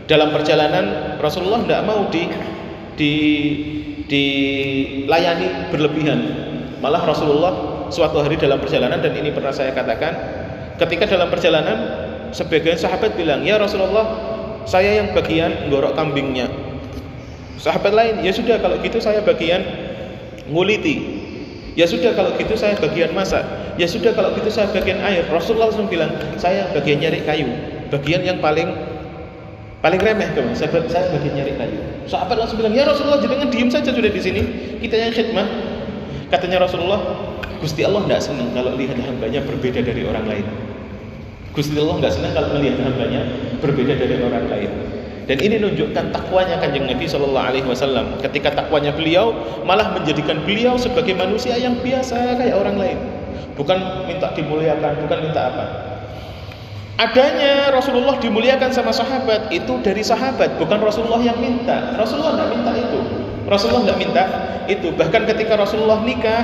[0.09, 2.25] dalam perjalanan Rasulullah tidak mau di
[2.99, 3.15] di
[4.09, 6.19] dilayani berlebihan.
[6.81, 7.53] Malah Rasulullah
[7.93, 10.13] suatu hari dalam perjalanan dan ini pernah saya katakan,
[10.81, 11.77] ketika dalam perjalanan
[12.33, 14.09] sebagian sahabat bilang, "Ya Rasulullah,
[14.65, 16.49] saya yang bagian gorok kambingnya."
[17.59, 19.67] Sahabat lain, "Ya sudah kalau gitu saya bagian
[20.49, 21.19] nguliti."
[21.79, 23.43] Ya sudah kalau gitu saya bagian masak.
[23.79, 25.23] Ya sudah kalau gitu saya bagian air.
[25.31, 27.47] Rasulullah langsung bilang, "Saya bagian nyari kayu."
[27.91, 28.67] Bagian yang paling
[29.79, 31.79] Paling remeh kamu, saya, saya bagian nyari kayu.
[32.11, 34.43] Sahabat langsung bilang, ya Rasulullah jangan diem saja sudah di sini.
[34.83, 35.47] Kita yang khidmah.
[36.35, 36.99] Katanya Rasulullah,
[37.63, 40.47] Gusti Allah tidak senang kalau lihat hambanya berbeda dari orang lain.
[41.55, 43.23] Gusti Allah nggak senang kalau melihat hambanya
[43.63, 44.71] berbeda dari orang lain.
[45.29, 48.17] Dan ini menunjukkan takwanya kanjeng Nabi Shallallahu Alaihi Wasallam.
[48.25, 49.37] Ketika takwanya beliau
[49.69, 52.99] malah menjadikan beliau sebagai manusia yang biasa kayak orang lain.
[53.61, 55.89] Bukan minta dimuliakan, bukan minta apa
[56.99, 62.73] adanya Rasulullah dimuliakan sama sahabat itu dari sahabat bukan Rasulullah yang minta Rasulullah tidak minta
[62.75, 62.99] itu
[63.47, 64.25] Rasulullah tidak minta
[64.67, 66.43] itu bahkan ketika Rasulullah nikah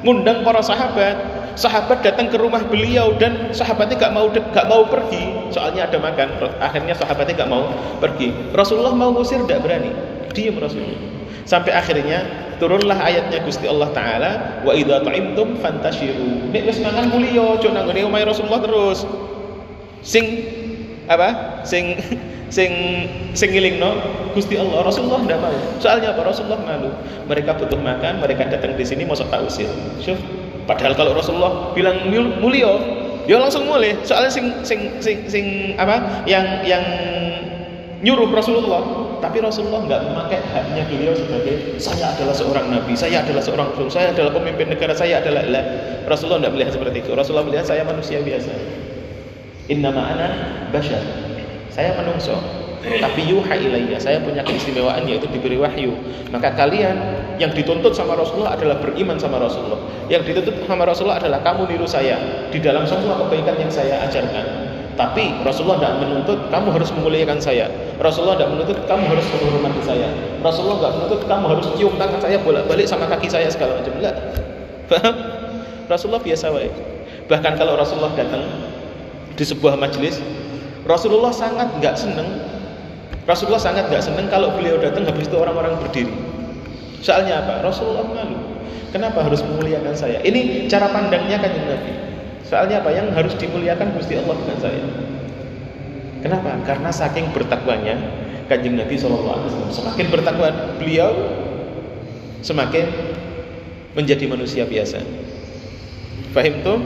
[0.00, 5.50] ngundang para sahabat sahabat datang ke rumah beliau dan sahabatnya gak mau gak mau pergi.
[5.54, 7.70] Soalnya ada makan akhirnya sahabatnya gak mau
[8.02, 8.34] pergi.
[8.54, 9.90] Rasulullah mau ngusir tidak berani.
[10.34, 10.98] Diam Rasulullah.
[11.44, 12.24] Sampai akhirnya
[12.56, 14.30] turunlah ayatnya Gusti Allah taala
[14.66, 16.50] wa idza ta'imtum fantashiru.
[16.50, 17.90] Nek wis mangan mulya aja nang
[18.26, 19.06] Rasulullah terus.
[20.02, 20.24] Sing
[21.06, 21.60] apa?
[21.62, 22.00] Sing
[22.56, 22.70] sing
[23.34, 23.98] sing no
[24.34, 25.56] Gusti Allah Rasulullah tidak mau.
[25.78, 26.22] Soalnya apa?
[26.26, 26.90] Rasulullah malu.
[27.30, 29.70] Mereka butuh makan mereka datang di sini mau tak usir.
[30.02, 30.43] Syuf.
[30.64, 32.08] Padahal kalau Rasulullah bilang
[32.40, 32.72] mulia
[33.24, 35.44] dia langsung mulai soalnya sing sing sing sing
[35.80, 36.84] apa yang yang
[38.04, 43.40] nyuruh Rasulullah tapi Rasulullah nggak memakai haknya beliau sebagai saya adalah seorang nabi, saya adalah
[43.40, 45.64] seorang rasul, saya adalah pemimpin negara, saya adalah Allah.
[46.04, 47.10] Rasulullah tidak melihat seperti itu.
[47.16, 48.52] Rasulullah melihat saya manusia biasa.
[49.72, 50.28] Innama ana
[50.68, 51.00] bashar.
[51.72, 52.36] Saya menungso.
[52.84, 55.96] Tapi yuha ilayya, saya punya keistimewaan yaitu diberi wahyu.
[56.28, 56.96] Maka kalian
[57.40, 59.80] yang dituntut sama Rasulullah adalah beriman sama Rasulullah.
[60.12, 62.20] Yang dituntut sama Rasulullah adalah kamu niru saya
[62.52, 64.46] di dalam semua kebaikan yang saya ajarkan.
[64.94, 67.66] Tapi Rasulullah tidak menuntut kamu harus memuliakan saya.
[67.98, 70.08] Rasulullah tidak menuntut kamu harus menghormati saya.
[70.38, 73.92] Rasulullah tidak menuntut kamu harus cium tangan saya bolak-balik sama kaki saya segala macam.
[75.90, 76.72] Rasulullah biasa baik.
[77.26, 78.44] Bahkan kalau Rasulullah datang
[79.34, 80.22] di sebuah majelis
[80.84, 82.28] Rasulullah sangat nggak seneng
[83.24, 86.12] Rasulullah sangat nggak seneng kalau beliau datang habis itu orang-orang berdiri.
[87.00, 87.64] Soalnya apa?
[87.64, 88.36] Rasulullah malu.
[88.92, 90.20] Kenapa harus memuliakan saya?
[90.20, 91.92] Ini cara pandangnya kan Nabi.
[92.44, 92.92] Soalnya apa?
[92.92, 94.84] Yang harus dimuliakan Gusti Allah bukan saya.
[96.20, 96.52] Kenapa?
[96.68, 97.96] Karena saking bertakwanya
[98.44, 99.40] kanjeng Nabi SAW
[99.72, 101.16] semakin bertakwa beliau
[102.44, 102.92] semakin
[103.96, 105.00] menjadi manusia biasa.
[106.36, 106.78] Fahim tuh?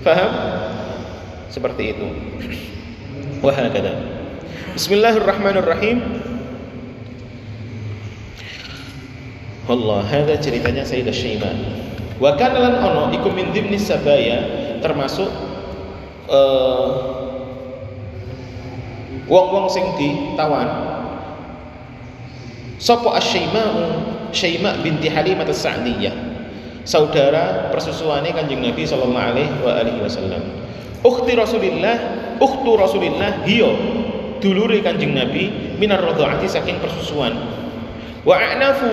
[0.00, 0.32] Faham?
[1.52, 2.06] Seperti itu.
[3.44, 4.13] Wahakada
[4.74, 6.02] Bismillahirrahmanirrahim.
[9.70, 11.54] Allah hadza ceritanya Sayyidah Syaiban
[12.18, 14.42] wa kana lan ono iku min dimni sabaya
[14.82, 15.30] termasuk
[16.26, 16.86] uh,
[19.30, 20.66] wong-wong sing ditawan.
[22.82, 26.18] Sapa asy-syaima'u Syaima binti Halimah as-Sa'diyah
[26.82, 29.22] saudara persusuane Kanjeng Nabi sallallahu
[29.70, 30.42] alaihi wasallam.
[31.06, 31.96] Ukhti Rasulillah,
[32.42, 33.70] ukhtu Rasulillah hiya
[34.38, 37.34] dulure Kanjeng Nabi minar radhaati saking persusuan.
[38.24, 38.88] Wa a'nafu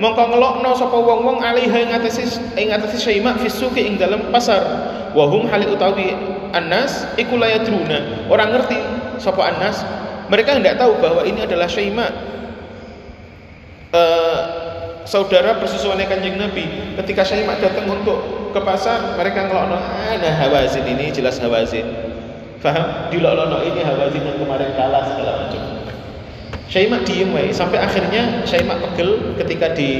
[0.00, 2.24] mongko ngelokno sapa wong-wong alaiha ing atase
[2.56, 4.62] ing atase syaimak fisuki ing dalam pasar.
[5.12, 6.16] Wa hum hali utawi
[6.56, 8.26] annas iku layadruna.
[8.32, 8.78] Orang ngerti
[9.20, 9.84] sapa annas
[10.32, 12.10] mereka tidak tahu bahwa ini adalah syaimak
[13.92, 14.40] uh,
[15.04, 19.78] saudara persusuannya kanjeng Nabi ketika syaimak datang untuk ke pasar mereka ngelokno
[20.10, 22.09] ada hawazin ini jelas hawazin
[22.60, 23.08] faham?
[23.08, 25.62] Dilokno ini hawazin yang kemarin kalah segala macam.
[26.70, 29.90] Syaimak diem sampai akhirnya Syaimak pegel ketika di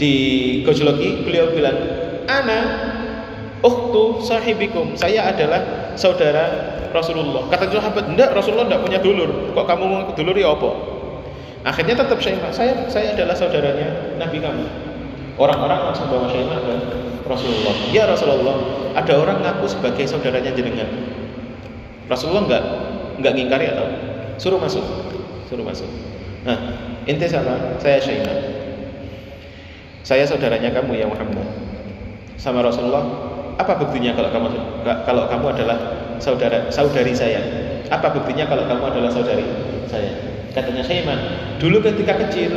[0.00, 0.14] di
[0.64, 1.76] gojloki beliau bilang
[2.24, 2.58] ana
[3.60, 4.96] ukhtu sahibikum.
[4.96, 7.52] Saya adalah saudara Rasulullah.
[7.52, 9.52] Kata sahabat enggak Rasulullah enggak punya dulur.
[9.52, 10.70] Kok kamu mau dulur ya apa?
[11.66, 14.64] Akhirnya tetap Syaimak saya saya adalah saudaranya Nabi kamu.
[15.36, 16.74] Orang-orang langsung bawa Syaimak ke
[17.28, 17.74] Rasulullah.
[17.92, 18.56] Ya Rasulullah
[18.96, 20.88] ada orang ngaku sebagai saudaranya jenengan
[22.06, 22.64] Rasulullah enggak
[23.18, 23.86] enggak ngingkari atau
[24.38, 24.84] suruh masuk
[25.50, 25.88] suruh masuk.
[26.46, 26.58] Nah
[27.06, 28.38] inti sama saya Syaimak
[30.06, 31.50] saya saudaranya kamu ya Muhammad.
[32.38, 33.02] Sama Rasulullah
[33.58, 34.48] apa buktinya kalau kamu
[35.02, 35.78] kalau kamu adalah
[36.22, 37.42] saudara saudari saya?
[37.90, 39.42] Apa buktinya kalau kamu adalah saudari
[39.90, 40.14] saya?
[40.54, 41.18] Katanya Syaiman
[41.58, 42.54] dulu ketika kecil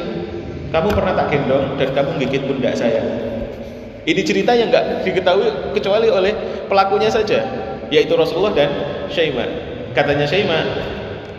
[0.69, 3.01] kamu pernah tak gendong dan kamu gigit pundak saya?
[4.05, 6.33] Ini cerita yang nggak diketahui kecuali oleh
[6.69, 7.41] pelakunya saja
[7.89, 8.69] yaitu Rasulullah dan
[9.11, 9.49] Syaiman
[9.97, 10.65] katanya Syaiman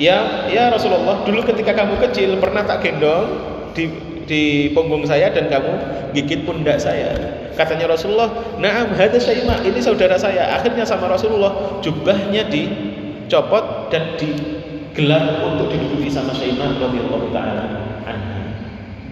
[0.00, 3.36] Ya, ya Rasulullah, dulu ketika kamu kecil pernah tak gendong
[3.76, 3.92] di
[4.24, 5.76] di punggung saya dan kamu
[6.16, 7.12] gigit pundak saya.
[7.52, 11.52] Katanya Rasulullah, "Na'am, hadza Syaima, ini saudara saya." Akhirnya sama Rasulullah
[11.84, 17.64] jubahnya dicopot dan digelar untuk diduduki sama Syaima radhiyallahu taala.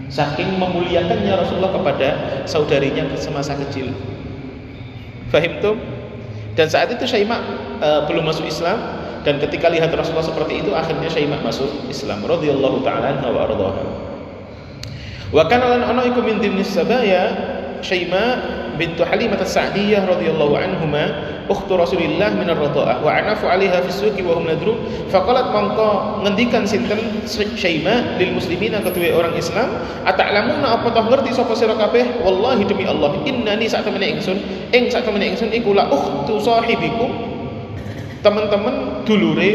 [0.09, 3.93] Saking memuliakannya Rasulullah kepada saudarinya semasa kecil.
[5.29, 5.77] Fahim tuh?
[6.59, 7.39] Dan saat itu Syaima
[7.79, 8.75] uh, belum masuk Islam,
[9.23, 12.19] dan ketika lihat Rasulullah seperti itu akhirnya Syaimah masuk Islam.
[12.19, 13.83] Radhiyallahu taala wa ardhaha
[15.31, 17.31] wa kana lan ana iku min dimnis sabaya
[17.79, 21.03] Syaimah bintu Halimah As-Sa'diyah radhiyallahu anhuma
[21.49, 24.77] ukhtu Rasulillah min ar-radha'ah wa anafu 'alaiha fi suqi wa hum nadru
[25.09, 25.49] faqalat
[26.21, 29.81] ngendikan sinten Syaimah lil muslimin ketuwe orang Islam?
[30.05, 32.21] Ata'lamuna apa toh ngerti sapa sira kabeh?
[32.21, 34.37] Wallahi demi Allah innani sak temene ingsun
[34.69, 37.09] ing sak temene ingsun iku la ukhtu sahibikum.
[38.21, 39.51] Teman-teman dulure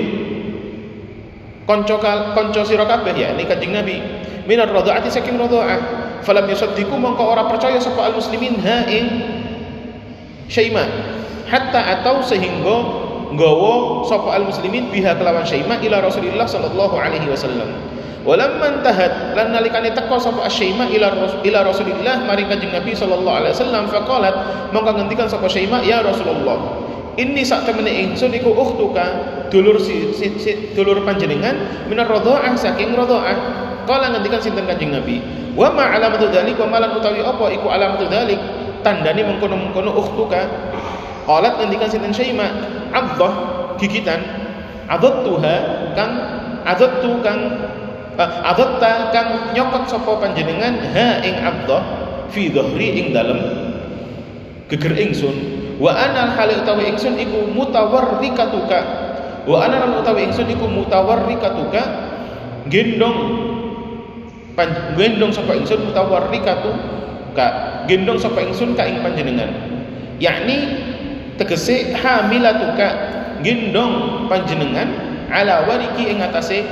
[1.64, 1.96] konco
[2.36, 3.96] konco sira kabeh ya ini kanjeng Nabi
[4.44, 9.06] minar radhaati saking radhaah falam yusaddiqu mongko ora percaya sapa al muslimin ha ing
[10.48, 10.84] syaima
[11.48, 12.76] hatta atau sehingga
[13.34, 17.68] nggawa sapa al muslimin biha kelawan syaima ila Rasulillah sallallahu alaihi wasallam.
[18.24, 21.12] Walamman tahat lan nalikane teko sapa Asyaimah ila
[21.44, 24.34] ila Rasulillah maring Kanjeng Nabi sallallahu alaihi wasallam faqalat
[24.72, 26.56] mongko ngendikan sapa Syaimah ya Rasulullah
[27.14, 29.06] ini sak temene ingsun iku ukhtuka
[29.52, 33.62] dulur si, si, si dulur panjenengan minar radhaah saking radhaah.
[33.84, 35.20] Kala ngendikan sinten Kanjeng Nabi
[35.52, 38.40] wa ma alamatu dzalik wa malan utawi apa iku alamatu dzalik
[38.80, 40.40] tandane mengkono-mengkono ukhtuka
[41.24, 42.46] qalat ngendikan sinten Syaima
[42.92, 43.34] adhah
[43.80, 44.20] gigitan.
[44.84, 45.56] Adattuha
[45.96, 46.12] kang
[46.68, 47.40] adattu kang
[48.20, 50.76] uh, adatta kang nyokot sapa panjenengan?
[50.92, 51.82] Ha ing adhah
[52.28, 53.40] fi dhahri ing dalem
[54.68, 55.32] geger ingsun.
[55.80, 58.80] Wa ana hal utawi ingsun iku mutawarrikatuka.
[59.48, 61.82] Wa ana lan utawi ingsun iku mutawarrikatuka.
[62.68, 63.18] Gendong
[64.52, 67.46] pan gendong sapa ingsun mutawarrikatuka.
[67.88, 69.50] Gendong sapa ingsun ka ing panjenengan.
[70.20, 70.56] Yakni
[71.36, 72.88] tegese hamilatuka
[73.42, 74.88] gendong panjenengan
[75.28, 76.64] ala wariki ing atase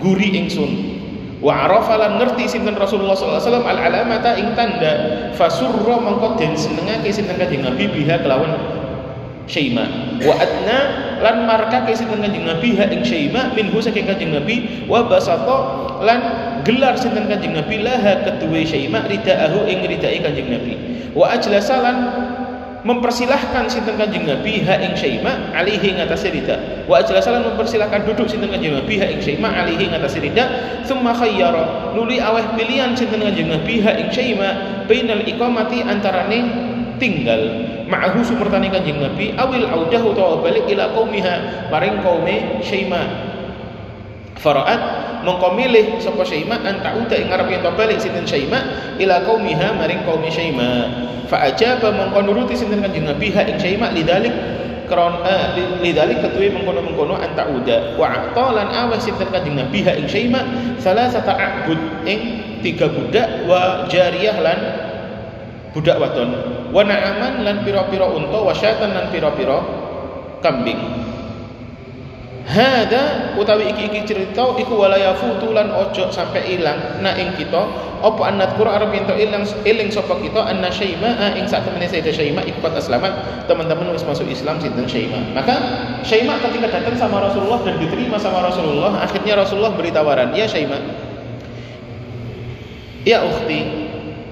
[0.00, 0.94] guri ingsun.
[1.44, 4.92] Wa arafa lan ngerti sinten Rasulullah sallallahu alaihi wasallam al alamata ing tanda
[5.36, 8.56] fasurra mangko den senengake sinten Kanjeng Nabi biha kelawan
[9.44, 9.84] Syaima.
[10.24, 10.78] Wa adna
[11.20, 16.20] lan markake sinten Kanjeng Nabi ha ing Syaima minhu saking Kanjeng Nabi wa basata lan
[16.64, 20.80] gelar sinten Kanjeng Nabi laha keduwe Syaima ridaahu ing ridai Kanjeng Nabi.
[21.12, 21.96] Wa ajlasa lan
[22.84, 26.84] mempersilahkan sinten kanjeng Nabi ha ing syaima alihi ing atase rida.
[26.84, 30.44] Wa ajlasalan mempersilahkan duduk sinten kanjeng Nabi ha ing syaima alihi ing atase rida.
[30.84, 36.40] Summa khayyara nuli aweh pilihan sinten kanjeng Nabi ha ing syaima bainal iqamati antarane
[37.00, 37.40] tinggal.
[37.88, 43.00] Ma'ahu sumertane kanjeng Nabi awil audah utawa balik ila qaumiha maring kaume syaima
[44.36, 48.60] faraat mongko milih sapa Syaima an ta'uda ing arep yen balik sinten Syaima
[49.00, 50.92] ila qaumiha maring qaumi Syaima.
[51.26, 54.32] Fa ajaba mongko nuruti sinten kanjeng Nabi ha ing Syaima lidalik
[54.84, 55.44] kron eh,
[55.80, 57.96] lidalik ketuwe mengkono-mengkono an ta'uda.
[57.96, 60.44] Wa aqtalan awah sinten kanjeng Nabi ha ing Syaima
[60.78, 62.20] salasata a'bud ing
[62.60, 64.58] tiga budak wa jariyah lan
[65.72, 66.30] budak wadon.
[66.70, 69.58] Wa na'aman lan pira-pira unta wa syatan lan pira-pira
[70.44, 71.03] kambing
[72.44, 77.00] Hada utawi iki-iki cerita iku wala yafutu lan ojo sampai ilang.
[77.00, 77.64] Na ing kita
[78.04, 80.44] apa annat qura arep ento ilang eling sapa kita?
[80.44, 83.44] Anna syaima ing sak temene sayyidah syaima iku pat selamat.
[83.48, 85.54] Teman-teman wis masuk Islam sinten syaima maka
[86.00, 90.80] syaima ketika datang sama Rasulullah dan diterima sama Rasulullah akhirnya Rasulullah beri tawaran ya syaima
[93.04, 93.60] ya ukhti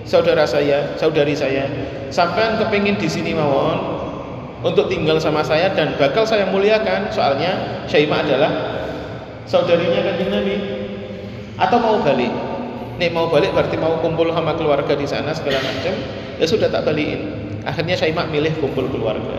[0.08, 1.68] saudara saya saudari saya
[2.08, 4.01] sampean kepengin di sini mawon
[4.62, 7.10] untuk tinggal sama saya dan bakal saya muliakan.
[7.10, 8.50] Soalnya Syaimah adalah
[9.44, 10.56] saudarinya kanjeng Nabi.
[11.58, 12.32] Atau mau balik?
[12.96, 15.94] Nih mau balik berarti mau kumpul sama keluarga di sana segala macam.
[16.38, 17.26] Ya sudah tak balikin.
[17.66, 19.38] Akhirnya Syaimah milih kumpul keluarga.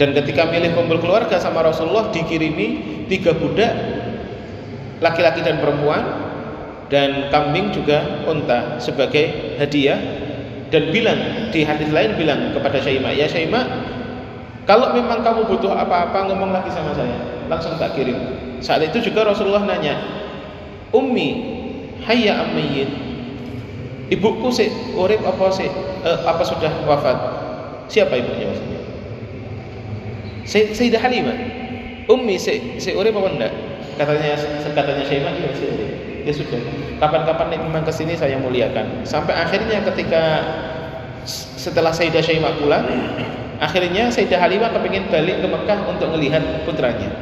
[0.00, 2.68] Dan ketika milih kumpul keluarga sama Rasulullah dikirimi
[3.12, 3.68] tiga budak
[5.04, 6.00] laki-laki dan perempuan
[6.88, 10.00] dan kambing juga unta sebagai hadiah
[10.70, 13.66] dan bilang di hadis lain bilang kepada Syaimah, "Ya Syaimah,
[14.64, 17.18] kalau memang kamu butuh apa-apa ngomong lagi sama saya,
[17.50, 18.16] langsung tak kirim."
[18.62, 19.98] Saat itu juga Rasulullah nanya,
[20.94, 21.28] "Ummi,
[22.06, 22.90] hayya ammayyit?"
[24.10, 25.70] Ibuku sih urip apa sih
[26.02, 27.18] eh, apa sudah wafat?
[27.90, 28.80] Siapa ibunya maksudnya?
[30.46, 31.38] Sayyidah Halimah.
[32.10, 33.52] Ummi si, si urip apa enggak?
[33.94, 34.34] Katanya
[34.74, 35.66] katanya Syaimah iya si
[36.24, 36.60] ya sudah.
[37.00, 39.04] Kapan-kapan memang ke sini saya muliakan.
[39.06, 40.22] Sampai akhirnya ketika
[41.28, 42.84] setelah Sayyidah Syaimah pulang
[43.60, 47.12] akhirnya Sayyidah Halimah kepingin balik ke Mekah untuk melihat putranya.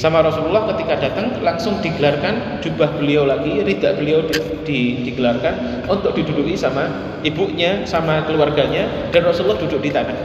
[0.00, 6.16] Sama Rasulullah ketika datang langsung digelarkan jubah beliau lagi rida beliau di, di, digelarkan untuk
[6.16, 6.88] diduduki sama
[7.20, 10.16] ibunya sama keluarganya dan Rasulullah duduk di tanah.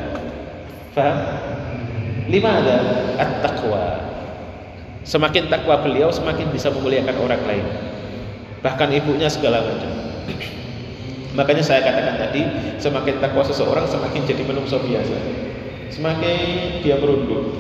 [0.96, 1.18] Faham?
[2.32, 2.78] lima ada?
[3.20, 4.15] At-taqwa
[5.06, 7.66] Semakin takwa beliau semakin bisa memuliakan orang lain.
[8.66, 9.92] Bahkan ibunya segala macam.
[11.36, 12.42] Makanya saya katakan tadi,
[12.82, 15.18] semakin takwa seseorang semakin jadi menungso biasa.
[15.94, 17.54] Semakin dia merunduk.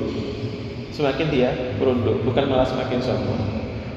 [0.95, 3.41] Semakin dia merunduk, bukan malah semakin sombong.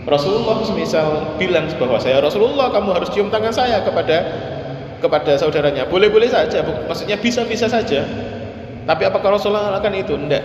[0.03, 4.17] Rasulullah misal bilang bahwa saya Rasulullah kamu harus cium tangan saya kepada
[4.99, 5.87] kepada saudaranya.
[5.87, 6.59] Boleh-boleh saja,
[6.91, 8.03] maksudnya bisa-bisa saja.
[8.83, 10.17] Tapi apakah Rasulullah akan itu?
[10.19, 10.45] Tidak.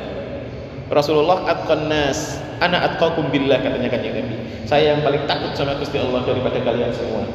[0.94, 4.36] Rasulullah atqan nas, ana atqakum billah katanya kan Nabi.
[4.64, 7.28] Saya yang paling takut sama Gusti Allah daripada kalian semua.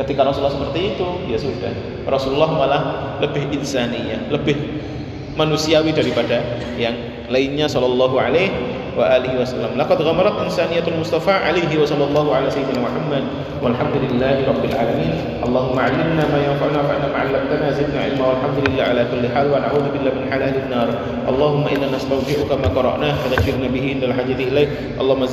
[0.00, 1.72] Ketika Rasulullah seperti itu, ya sudah.
[2.08, 2.82] Rasulullah malah
[3.20, 4.56] lebih insaniyah, lebih
[5.36, 6.40] manusiawi daripada
[6.80, 6.96] yang
[7.28, 8.50] lainnya sallallahu alaihi
[8.98, 9.70] وآله وسلم.
[9.76, 13.24] لقد غمرت إنسانية المصطفى عليه وصلى الله على سيدنا محمد
[13.62, 15.14] والحمد لله رب العالمين.
[15.46, 19.84] اللهم علمنا ما ينفعنا فعنا ما علمتنا زدنا علما والحمد لله على كل حال ونعوذ
[19.92, 20.88] بالله من حلال النار.
[21.28, 24.68] اللهم إنا نستودعك ما قرأناه فنشرنا به إن الحديث إليه
[25.00, 25.22] اللهم